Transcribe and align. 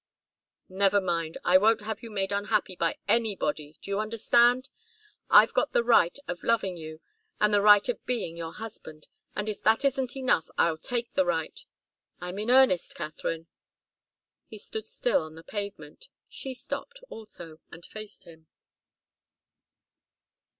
"Never 0.67 0.99
mind. 0.99 1.37
I 1.45 1.59
won't 1.59 1.81
have 1.81 2.01
you 2.01 2.09
made 2.09 2.31
unhappy 2.31 2.75
by 2.75 2.97
anybody, 3.07 3.77
do 3.83 3.91
you 3.91 3.99
understand? 3.99 4.67
I've 5.29 5.53
got 5.53 5.73
the 5.73 5.83
right 5.83 6.17
of 6.27 6.41
loving 6.41 6.75
you, 6.75 7.01
and 7.39 7.53
the 7.53 7.61
right 7.61 7.87
of 7.87 8.03
being 8.07 8.35
your 8.35 8.53
husband, 8.53 9.07
and 9.35 9.47
if 9.47 9.61
that 9.61 9.85
isn't 9.85 10.15
enough 10.15 10.49
I'll 10.57 10.79
take 10.79 11.13
the 11.13 11.23
right. 11.27 11.63
I'm 12.19 12.39
in 12.39 12.49
earnest, 12.49 12.95
Katharine." 12.95 13.45
He 14.47 14.57
stood 14.57 14.87
still 14.87 15.21
on 15.21 15.35
the 15.35 15.43
pavement; 15.43 16.07
she 16.27 16.55
stopped, 16.55 17.01
also, 17.09 17.59
and 17.69 17.85
faced 17.85 18.23
him. 18.23 18.47